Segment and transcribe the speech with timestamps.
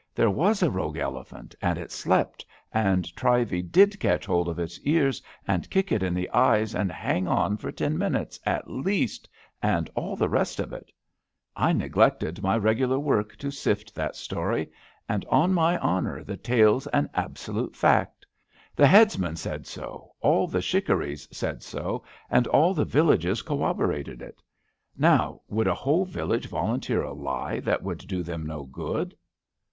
[0.15, 4.79] There was a rogue elephant, and it slept, and Trivey did catch hold of its
[4.79, 9.29] ears and kick it in the eyes, and hang on for ten minutes, at least,
[9.61, 10.91] and all the rest of it.
[11.55, 14.71] I neglected my regular work to sift that story,
[15.07, 18.25] and on my honour A FALLEN IDOL 83 the tale's an absolute fact.
[18.75, 24.41] The headsman said SO; all the shikaries said so, and all the villages corroborated it.
[24.97, 29.15] Now would a whole village volunteer a lie that would do them no good?